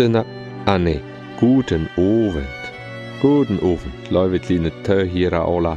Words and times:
Guten, 0.00 0.24
ah 0.64 0.78
nee, 0.78 1.02
guten 1.38 1.86
Abend. 1.98 2.46
Guten 3.20 3.58
Abend, 3.58 4.08
liebe 4.08 4.38
kleine 4.38 4.72
Töchter 4.82 5.46
alle. 5.46 5.76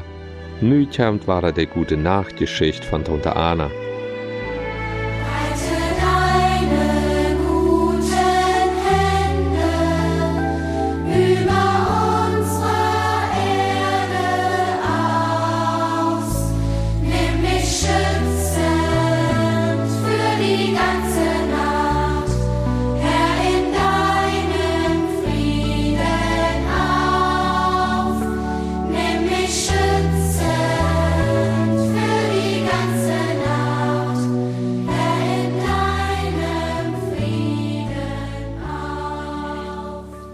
Nu 0.62 0.88
kommt 0.96 1.28
war 1.28 1.52
die 1.52 1.66
gute 1.66 1.98
Nachtgeschichte 1.98 2.88
von 2.88 3.04
Tante 3.04 3.36
Anna. 3.36 3.70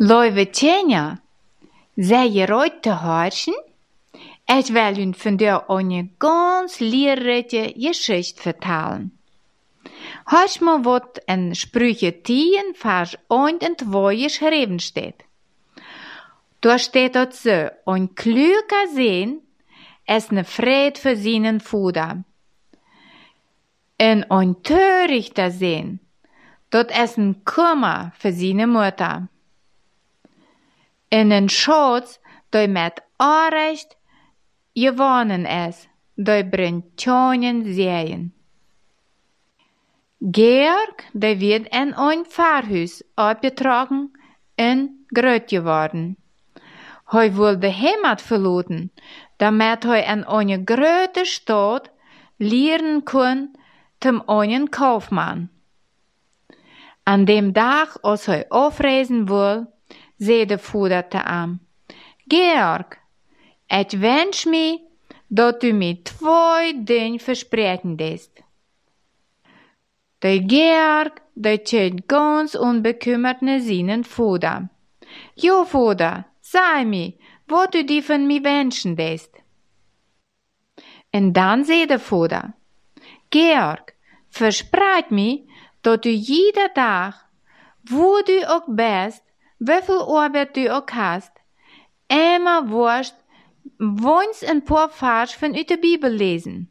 Lieve 0.09 0.49
tjenja, 0.49 1.21
zij 1.95 2.31
je 2.31 2.45
rood 2.45 2.81
te 2.81 2.91
horchen? 2.91 3.63
Ik 4.45 4.65
wil 4.65 4.95
hun 4.95 5.13
vandaag 5.13 5.63
een 5.67 6.15
ganz 6.17 6.79
lehrreiche 6.79 7.73
Geschichte 7.77 8.41
vertellen. 8.41 9.19
Horch 10.23 10.59
mal, 10.59 10.81
wat 10.81 11.21
in 11.25 11.55
Sprüche 11.55 12.21
10, 12.21 12.73
Vers 12.75 13.15
1 13.27 13.63
und 13.67 13.77
2 13.77 14.15
geschrieben 14.15 14.79
steht. 14.79 15.23
Da 16.59 16.77
steht 16.77 17.15
dort 17.15 17.35
so, 17.35 17.69
ein 17.85 18.15
kluger 18.15 18.87
Sehen 18.95 19.41
ist 20.05 20.31
ne 20.31 20.43
Fred 20.43 20.97
für 20.97 21.15
seinen 21.15 21.59
Fuder. 21.59 22.23
En 23.97 24.23
ein 24.31 24.55
törichter 24.63 25.51
Sehen, 25.51 25.99
dort 26.69 26.91
ist 26.97 27.17
ein 27.17 27.43
Kummer 27.43 28.11
für 28.17 28.31
seine 28.31 28.65
Mutter. 28.65 29.27
En 31.09 31.31
een 31.31 31.49
Schatz, 31.49 32.19
der 32.49 32.69
met 32.69 33.01
Anrecht 33.17 33.97
gewonnen 34.73 35.45
ist, 35.45 35.89
der 36.15 36.43
bringt 36.43 37.01
schönen 37.01 37.73
Sehen. 37.73 38.33
Georg, 40.21 41.05
der 41.13 41.39
wird 41.39 41.67
in 41.73 41.93
ein 41.93 42.25
Pfarrhaus 42.25 43.03
abgetragen 43.15 44.11
und 44.57 45.07
groß 45.13 45.47
geworden. 45.47 46.17
Wil 47.11 47.57
de 47.57 47.71
Heimat 47.71 48.21
verlaten, 48.21 48.91
damit 49.37 49.83
hij 49.83 50.03
in 50.03 50.23
eine 50.25 50.63
große 50.63 51.25
Stadt 51.25 51.89
lernen 52.37 53.05
kann 53.05 53.53
zum 53.99 54.21
einen 54.27 54.69
Kaufmann. 54.69 55.49
An 57.05 57.25
dem 57.25 57.53
Tag, 57.53 57.97
als 58.03 58.27
hij 58.27 58.45
aufreisen 58.49 59.27
will, 59.29 59.67
zei 60.19 60.45
de 60.45 60.57
Vater 60.57 61.07
te 61.07 61.17
hem, 61.17 61.59
Georg, 62.27 62.87
ik 63.67 63.91
wens 63.99 64.45
me 64.45 64.79
dat 65.27 65.63
u 65.63 65.71
me 65.71 66.01
twee 66.01 66.83
dingen 66.83 67.19
versprechen 67.19 67.95
lässt. 67.95 68.43
Der 70.19 70.39
Georg, 70.47 71.21
der 71.33 71.63
tschät 71.63 72.07
ganz 72.07 72.55
unbekümmert 72.55 73.41
ne 73.41 73.61
seinen 73.61 74.03
Vater. 74.03 74.69
Jo, 75.35 75.65
Vater, 75.65 76.25
sei 76.41 76.85
mir, 76.85 77.13
wat 77.47 77.73
du 77.73 77.83
die 77.83 78.01
von 78.01 78.27
mir 78.27 78.43
wünschen 78.43 78.95
lässt. 78.97 79.33
Und 81.11 81.33
dann 81.33 81.63
zei 81.63 81.85
der 81.85 81.99
Vater, 81.99 82.53
Georg, 83.29 83.93
verspreit 84.29 85.11
mir, 85.11 85.45
dat 85.81 86.03
du 86.03 86.09
jeder 86.09 86.73
Tag, 86.73 87.13
wo 87.83 88.21
du 88.25 88.45
auch 88.49 88.67
bist, 88.67 89.23
wieviel 89.59 90.01
Arbeit 90.01 90.55
du 90.55 90.75
auch 90.75 90.91
hast, 90.91 91.31
immer 92.07 92.69
wirst, 92.69 93.15
wons 93.77 94.43
ein 94.43 94.65
paar 94.65 94.89
Vers 94.89 95.33
von 95.33 95.53
der 95.53 95.77
Bibel 95.77 96.11
lesen. 96.11 96.69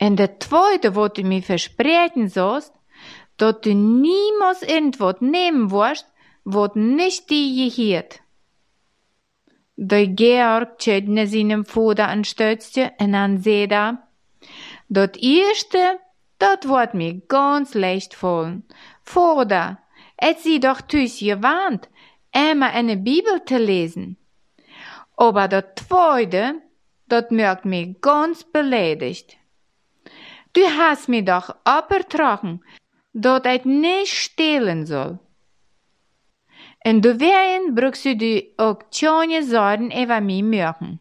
Und 0.00 0.16
der 0.16 0.38
zweite, 0.40 0.96
was 0.96 1.12
du 1.14 1.22
mir 1.22 1.42
versprechen 1.42 2.28
sollst, 2.28 2.72
dat 3.36 3.64
du 3.66 3.74
niemals 3.74 4.62
irgendwas 4.62 5.20
nehmen 5.20 5.70
wirst, 5.70 6.06
wat 6.44 6.76
nicht 6.76 7.30
die 7.30 7.70
gehört. 7.70 8.20
Der 9.76 10.06
Georg 10.06 10.78
tschät 10.78 11.08
ne 11.08 11.26
seinem 11.26 11.64
Vater 11.64 12.08
anstützte 12.08 12.92
und 13.00 13.12
dann 13.12 13.38
seht 13.38 13.72
er, 13.72 14.06
dat 14.88 15.16
erste, 15.16 15.98
dat 16.38 16.68
wird 16.68 16.94
mir 16.94 17.20
ganz 17.26 17.74
leicht 17.74 18.14
fallen. 18.14 18.64
Vater, 19.02 19.78
et 20.16 20.38
sie 20.40 20.60
doch 20.60 20.80
tüs 20.80 21.18
gewarnt, 21.18 21.88
immer 22.32 22.70
eine 22.70 22.96
Bibel 22.96 23.44
zu 23.44 23.58
lesen. 23.58 24.16
Aber 25.16 25.48
dat 25.48 25.78
zweite, 25.78 26.62
dat 27.08 27.30
merkt 27.30 27.64
mir 27.64 27.94
ganz 28.00 28.44
beleidigt. 28.44 29.36
Du 30.52 30.62
hast 30.62 31.08
mir 31.08 31.24
doch 31.24 31.54
abgetragen, 31.64 32.60
dat 33.12 33.46
ich 33.46 33.64
nicht 33.64 34.12
stehlen 34.12 34.86
soll. 34.86 35.18
En 36.84 37.00
du 37.00 37.18
weien 37.18 37.74
brugst 37.74 38.04
du 38.04 38.14
die 38.14 38.52
ook 38.58 38.90
tjonje 38.90 39.42
Sorgen 39.42 39.90
über 39.90 40.20
mich 40.20 40.42
merken. 40.42 41.00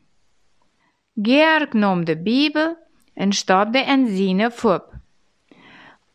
Georg 1.15 1.73
nahm 1.73 2.05
de 2.05 2.15
Bibel 2.15 2.77
und 3.15 3.35
stopfte 3.35 3.79
in 3.79 4.07
seine 4.07 4.49
Fupp. 4.49 4.93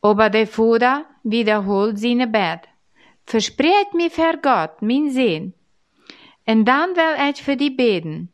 Aber 0.01 0.31
der 0.31 0.47
Vater 0.47 1.05
wiederholt 1.23 1.99
seine 1.99 2.27
Bett. 2.27 2.68
Versprecht 3.29 3.93
mir 3.93 4.11
für 4.11 4.39
Gott, 4.41 4.81
mein 4.81 5.11
Sehen. 5.11 5.53
Und 6.47 6.65
dann 6.65 6.97
will 6.97 7.31
ich 7.31 7.43
für 7.43 7.59
die 7.59 7.69
beten. 7.69 8.33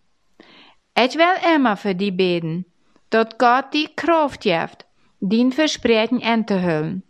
Ich 0.97 1.16
will 1.16 1.37
immer 1.53 1.77
für 1.77 1.97
die 1.97 2.12
beten, 2.12 2.65
dat 3.10 3.37
Gott 3.41 3.75
die 3.75 3.88
Kraft 3.97 4.43
gibt, 4.43 4.87
den 5.19 5.50
Versprechen 5.50 6.22
einzuhüllen. 6.22 7.03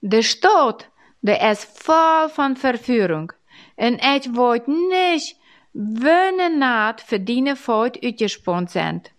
Der 0.00 0.22
Stadt, 0.22 0.90
der 1.22 1.50
ist 1.50 1.64
voll 1.76 2.28
von 2.28 2.54
Verführung. 2.54 3.32
Und 3.74 4.00
ich 4.00 4.36
wollt 4.36 4.68
nicht, 4.68 5.36
wenn 5.72 6.60
naht 6.60 7.00
für 7.00 7.18
deine 7.18 7.56
Fort 7.56 7.98
uitgespannt 8.00 8.70
sind. 8.70 9.10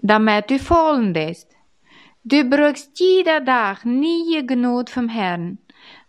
Damit 0.00 0.50
du 0.50 0.58
fallen 0.58 1.14
lässt. 1.14 1.54
Du 2.24 2.42
brauchst 2.42 2.98
jeder 2.98 3.44
Tag 3.44 3.84
nie 3.84 4.44
Gnut 4.44 4.90
vom 4.90 5.08
Herrn, 5.08 5.58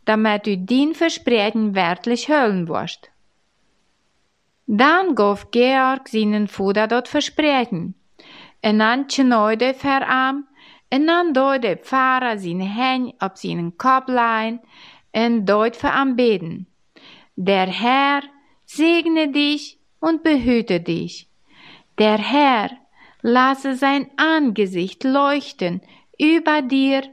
damit 0.05 0.45
du 0.45 0.57
den 0.57 0.93
Versprechen 0.93 1.75
wirklich 1.75 2.29
hüllen 2.29 2.67
wirst. 2.67 3.09
Dann 4.67 5.15
gab 5.15 5.51
Georg 5.51 6.07
seinen 6.07 6.47
Vater 6.47 6.87
dort 6.87 7.07
Versprechen. 7.07 7.95
Schneide 8.63 9.73
für 9.73 10.01
ihn, 10.01 10.45
und 10.91 11.07
dann 11.07 11.33
dort 11.33 11.63
der 11.63 11.77
Pfarrer 11.77 12.37
seine 12.37 12.65
Hände 12.65 13.13
auf 13.19 13.37
seinen 13.37 13.77
Kopf 13.77 14.07
leihen, 14.07 14.59
und 15.13 15.45
dort 15.45 15.75
für 15.75 15.89
ihn 15.89 16.15
beten. 16.15 16.67
Der 17.35 17.67
Herr 17.67 18.23
segne 18.65 19.29
dich 19.31 19.79
und 19.99 20.23
behüte 20.23 20.79
dich. 20.79 21.29
Der 21.97 22.17
Herr 22.17 22.71
lasse 23.21 23.75
sein 23.75 24.09
Angesicht 24.17 25.03
leuchten 25.03 25.81
über 26.19 26.61
dir 26.61 27.03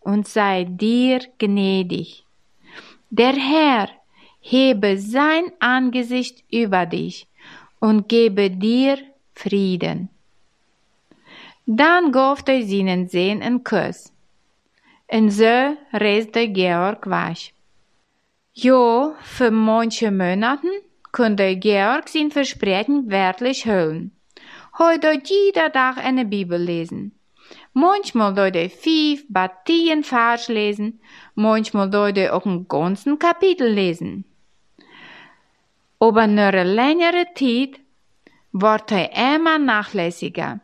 und 0.00 0.26
sei 0.26 0.64
dir 0.64 1.20
gnädig. 1.38 2.24
Der 3.14 3.34
Herr 3.34 3.90
hebe 4.40 4.96
sein 4.96 5.52
Angesicht 5.60 6.44
über 6.50 6.86
dich 6.86 7.26
und 7.78 8.08
gebe 8.08 8.48
dir 8.50 8.96
Frieden. 9.34 10.08
Dann 11.66 12.10
gab 12.10 12.48
er 12.48 12.62
seinen 12.62 13.08
Sehn 13.08 13.42
einen 13.42 13.64
Kuss. 13.64 14.14
Und 15.08 15.28
so 15.28 15.76
reiste 15.92 16.48
Georg 16.48 17.06
weg. 17.06 17.52
Jo, 18.54 19.14
für 19.20 19.50
manche 19.50 20.10
Monaten 20.10 20.70
konnte 21.12 21.56
Georg 21.56 22.08
sein 22.08 22.30
Versprechen 22.30 23.10
wirklich 23.10 23.66
hören. 23.66 24.12
Heute 24.78 25.20
jeder 25.22 25.70
Tag 25.70 25.98
eine 25.98 26.24
Bibel 26.24 26.58
lesen. 26.58 27.12
Manchmal 27.74 28.36
er 28.56 28.70
fünf 28.70 29.24
Batien 29.28 30.04
Vers 30.04 30.48
lesen, 30.48 31.00
manchmal 31.34 31.90
dort 31.90 32.18
auch 32.30 32.46
einen 32.46 32.68
ganzen 32.68 33.18
Kapitel 33.18 33.68
lesen. 33.68 34.24
Aber 35.98 36.26
nach 36.26 36.52
einer 36.52 36.64
längeren 36.64 37.26
Zeit 37.34 37.80
wird 38.52 38.92
er 38.92 39.36
immer 39.36 39.58
nachlässiger. 39.58 40.60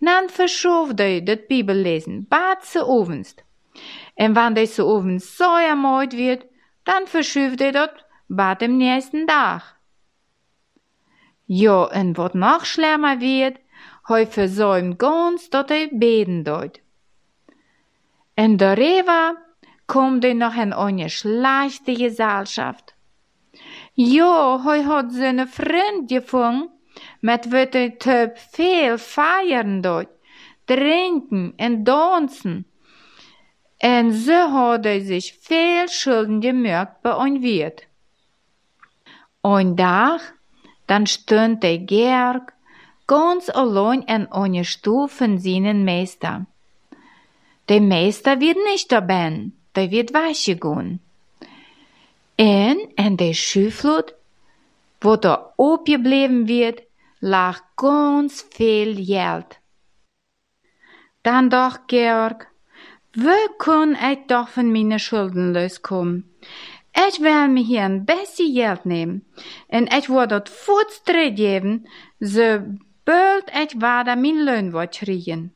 Dann 0.00 0.28
verschob 0.28 0.98
er 1.00 1.20
das 1.20 1.38
Bibellesen, 1.48 2.26
bat 2.28 2.64
zu 2.64 2.86
ovens. 2.86 3.36
Und 4.16 4.36
wenn 4.36 4.56
er 4.56 4.66
zu 4.66 4.86
ovens 4.86 5.36
so 5.36 5.44
ermord 5.44 6.16
wird, 6.16 6.44
dann 6.84 7.06
verschuft 7.06 7.60
er 7.60 7.72
dort 7.72 8.04
bad 8.28 8.62
im 8.62 8.78
nächsten 8.78 9.26
Tag. 9.26 9.62
Ja, 11.46 11.86
en 11.88 12.16
wat 12.16 12.34
noch 12.34 12.64
schlimmer 12.64 13.20
wird, 13.20 13.58
heu 14.08 14.26
versäumt 14.26 14.98
ganz, 14.98 15.50
dat 15.50 15.70
er 15.70 15.88
beten 15.92 16.44
dort. 16.44 16.80
En 18.34 18.58
darüber 18.58 19.36
kommt 19.86 20.24
noch 20.24 20.56
in 20.56 20.72
eine 20.72 21.10
schlechte 21.10 21.94
Gesellschaft. 21.94 22.94
Ja, 23.94 24.62
heu 24.64 24.84
hat 24.84 25.12
seine 25.12 25.46
Freund 25.46 26.08
gefunden, 26.08 26.70
mit 27.20 27.50
wird 27.50 27.74
er 27.74 27.98
töp 27.98 28.38
viel 28.38 28.96
feiern 28.98 29.82
dort, 29.82 30.08
trinken 30.66 31.54
und 31.58 31.84
tanzen. 31.84 32.64
En 33.78 34.12
so 34.12 34.32
hat 34.32 34.86
er 34.86 35.00
sich 35.00 35.34
viel 35.34 35.88
Schulden 35.88 36.40
gemerkt 36.40 37.02
bei 37.02 37.16
ein 37.16 37.42
Wirt. 37.42 37.82
Ein 39.42 39.76
Tag, 39.76 40.20
dann 40.86 41.06
stund 41.06 41.62
der 41.64 41.78
Georg 41.78 42.52
ganz 43.08 43.50
allein 43.50 44.02
in 44.02 44.30
einer 44.30 44.64
Stuhl 44.64 45.08
von 45.08 45.38
seinen 45.38 45.84
Meister. 45.84 46.46
Der 47.68 47.80
Meister 47.80 48.40
wird 48.40 48.58
nicht 48.70 48.92
dabei, 48.92 49.50
der 49.74 49.90
wird 49.90 50.12
weggehen. 50.12 51.00
En 52.36 52.78
in 52.96 53.16
der 53.16 53.34
Schüflut, 53.34 54.14
wo 55.00 55.16
da 55.16 55.54
abgeblieben 55.58 56.48
wird, 56.48 56.82
lag 57.20 57.60
ganz 57.76 58.42
viel 58.50 58.96
Geld. 59.04 59.60
Dann 61.22 61.50
doch, 61.50 61.86
Georg, 61.86 62.48
wo 63.14 63.36
kann 63.58 63.96
ich 64.10 64.26
doch 64.26 64.48
von 64.48 64.72
meinen 64.72 64.98
Schulden 64.98 65.54
loskommen? 65.54 66.28
Ich 67.08 67.20
will 67.20 67.48
mir 67.48 67.62
hier 67.62 67.84
ein 67.84 68.04
bisschen 68.04 68.54
Geld 68.54 68.86
nehmen 68.86 69.24
und 69.68 69.92
ich 69.94 70.08
will 70.08 70.26
dat 70.26 70.48
voets 70.50 71.02
geben, 71.04 71.86
so 72.20 72.60
bald 73.04 73.46
ich 73.62 73.80
weiter 73.80 74.16
mein 74.16 74.44
Lohn 74.44 74.90
kriegen. 74.90 75.52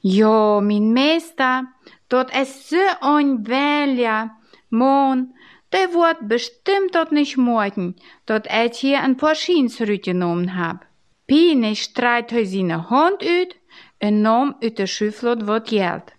Ja, 0.00 0.60
mein 0.60 0.92
Meister, 0.92 1.64
dort 2.08 2.34
ist 2.36 2.68
so 2.68 2.76
ein 3.00 3.46
Wähler, 3.46 4.30
Mann, 4.70 5.34
der 5.72 5.92
wird 5.92 6.28
bestimmt 6.28 6.94
dort 6.94 7.12
nicht 7.12 7.36
morgen, 7.36 7.96
dort 8.26 8.46
ich 8.46 8.78
hier 8.78 9.02
ein 9.02 9.16
paar 9.16 9.34
Schienen 9.34 9.68
zurückgenommen 9.68 10.56
hab. 10.56 10.86
Pine 11.30 11.76
streit 11.76 12.30
hij 12.30 12.44
seine 12.44 12.90
Hand 12.90 13.22
uit 13.22 13.56
en 13.98 14.20
nam 14.20 14.56
uit 14.60 14.76
de 14.76 14.86
schuiflot 14.86 15.42
wat 15.42 15.68
geld. 15.68 16.12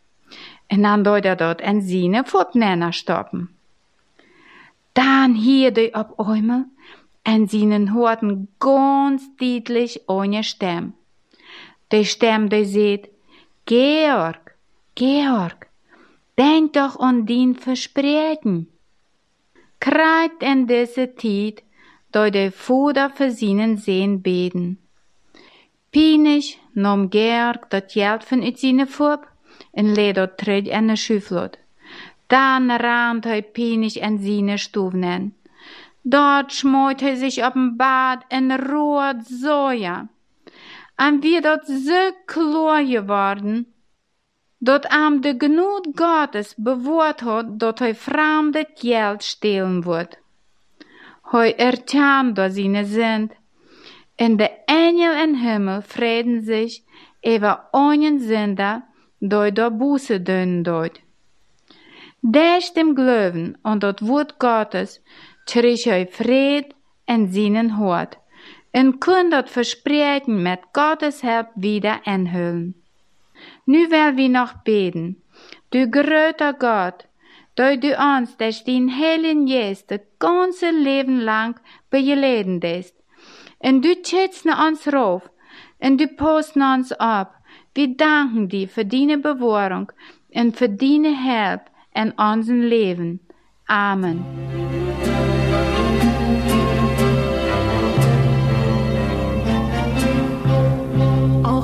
En 0.68 0.82
dan 0.82 1.04
deed 1.04 1.26
er 1.26 1.36
dort 1.36 1.62
en 1.62 1.82
seine 1.82 2.24
Fortnähner 2.24 2.94
stoppen. 2.94 3.50
Dann 4.94 5.34
hierde 5.34 5.90
op 5.92 6.28
einmal 6.28 6.66
en 7.24 7.48
seinen 7.48 7.88
horten 7.94 8.48
ganz 8.58 9.22
deutlich 9.38 10.00
eine 10.08 10.44
Stimme. 10.44 10.92
Die 11.88 12.06
Stimme, 12.06 12.48
die 12.48 12.66
sagt, 12.66 13.11
Georg, 13.72 14.58
Georg, 14.96 15.70
denk 16.36 16.74
doch 16.74 17.00
an 17.00 17.26
din 17.26 17.56
Versprechen. 17.56 18.68
Kreit 19.80 20.44
in 20.44 20.68
diese 20.68 21.16
Zeit, 21.16 21.64
da 22.12 22.30
der 22.30 22.52
Vater 22.52 23.10
für 23.10 23.32
seinen 23.32 23.78
Sehen 23.78 24.22
beten. 24.22 24.78
Pinig 25.90 26.60
nam 26.74 27.10
Georg 27.10 27.70
dat 27.70 27.94
Geld 27.94 28.26
von 28.26 28.44
uit 28.44 28.60
seine 28.60 28.88
en 29.72 29.94
leed 29.94 30.16
dat 30.16 30.38
terug 30.38 30.66
in 30.68 30.88
de 30.88 30.96
schuiflot. 30.96 31.58
Dan 32.28 32.70
raamt 32.70 33.24
hij 33.24 33.44
pinig 33.44 33.96
in 33.96 34.18
seine 34.20 34.58
Stufen. 34.58 35.36
Dort 36.02 36.52
schmoit 36.52 37.00
hij 37.00 37.16
sich 37.16 37.46
op'n 37.46 37.76
Bad 37.78 38.24
en 38.28 38.58
roert 38.58 39.28
Soja. 39.28 40.10
En 41.02 41.20
wie 41.22 41.42
dat 41.42 41.66
so 41.66 42.12
klar 42.26 42.86
geworden, 42.86 43.74
dat 44.58 44.88
am 44.88 45.22
de 45.22 45.34
Gnut 45.38 45.88
Gottes 45.96 46.54
bewohrt 46.56 47.20
hat, 47.20 47.60
dat 47.60 47.80
hij 47.80 47.96
fremde 47.96 48.66
Geld 48.74 49.24
stehlen 49.24 49.84
wird. 49.84 50.20
Hij 51.22 51.56
ertjam 51.58 52.34
da 52.34 52.50
seine 52.50 52.86
sind, 52.86 53.32
en 54.16 54.38
de 54.38 54.50
Engel 54.66 55.14
in 55.24 55.36
Himmel 55.36 55.82
freden 55.82 56.44
sich 56.44 56.84
über 57.22 57.70
einen 57.72 58.20
Sünder, 58.20 58.84
der 59.20 59.52
da 59.52 59.70
Buße 59.70 60.20
dön 60.20 60.64
dort. 60.64 61.00
Der 62.20 62.60
dem 62.76 62.96
Glauben 62.96 63.58
an 63.62 63.80
das 63.80 64.08
Wort 64.08 64.38
Gottes 64.38 65.02
kriegt 65.46 65.88
er 65.88 66.08
Fried 66.08 66.76
in 67.06 67.32
seinen 67.32 67.78
Hort 67.78 68.21
und 68.74 69.00
kann 69.00 69.32
das 69.32 69.50
Versprechen 69.50 70.44
mit 70.44 70.60
Gottes 70.74 71.22
Hilfe 71.22 71.50
wieder 71.56 72.02
enthüllen. 72.06 72.76
Nu 73.66 73.90
will 73.90 74.18
wir 74.18 74.30
noch 74.30 74.54
beten. 74.64 75.22
Du 75.72 75.90
größter 75.90 76.54
Gott, 76.54 77.08
da 77.56 77.76
du 77.76 77.98
uns 77.98 78.38
durch 78.38 78.64
den 78.64 78.90
Heiligen 78.90 79.46
Geist 79.46 79.92
das 79.92 80.02
ganze 80.20 80.70
Leben 80.72 81.20
lang 81.20 81.60
bejeleden 81.90 82.60
bist. 82.60 82.96
Und 83.60 83.84
du 83.84 83.96
schätzt 84.04 84.46
uns 84.46 84.92
rauf, 84.92 85.30
und 85.82 86.00
du 86.00 86.08
post 86.08 86.56
uns 86.56 86.92
ab. 86.94 87.36
Wir 87.74 87.96
danken 87.96 88.50
dir 88.50 88.68
für 88.68 88.86
deine 88.86 89.18
Bewahrung 89.18 89.92
und 90.34 90.56
für 90.56 90.70
deine 90.70 91.10
Hilfe 91.10 91.66
in 91.94 92.12
unserem 92.12 92.62
Leben. 92.62 93.20
Amen. 93.68 94.24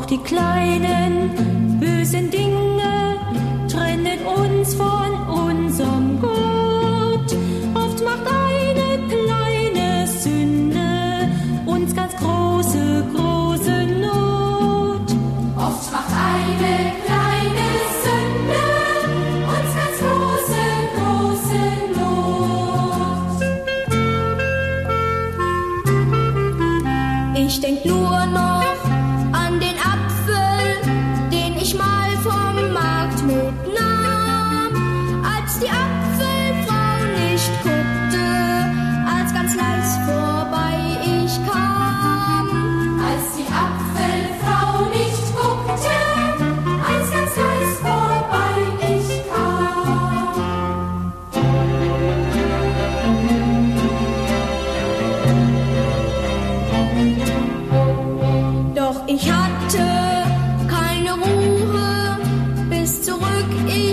Die 0.09 0.17
kleinen 0.19 1.79
bösen 1.79 2.31
Dinge 2.31 3.17
trennen 3.69 4.19
uns 4.25 4.73
von 4.75 5.11
unserem 5.27 5.56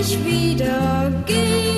ich 0.07 1.74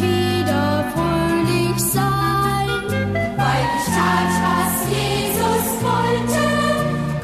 wieder 0.00 0.84
fröhlich 0.94 1.78
sein. 1.78 2.68
Weil 3.40 3.64
ich 3.76 3.86
tat, 3.96 4.32
was 4.46 4.74
Jesus 4.96 5.66
wollte, 5.88 6.44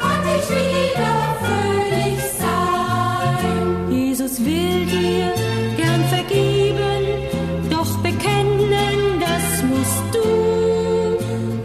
konnte 0.02 0.30
ich 0.40 0.48
wieder 0.60 1.14
fröhlich 1.42 2.20
sein. 2.44 3.90
Jesus 3.90 4.38
will 4.44 4.86
dir 4.86 5.32
gern 5.76 6.04
vergeben, 6.04 7.02
doch 7.70 7.98
bekennen, 7.98 9.20
das 9.20 9.62
musst 9.70 10.04
du. 10.14 10.28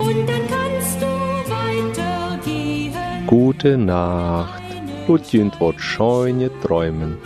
Und 0.04 0.28
dann 0.30 0.44
kannst 0.54 1.02
du 1.02 1.12
weitergehen. 1.52 3.28
Gute 3.28 3.78
Nacht. 3.78 4.64
Gut 5.06 5.24
und 5.62 5.80
scheune 5.80 6.52
träumen. 6.62 7.18